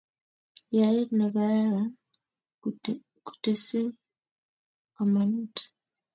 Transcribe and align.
Yaet 0.75 1.09
nekararan 1.17 1.89
kutesei 3.25 3.89
kamanut 4.95 5.55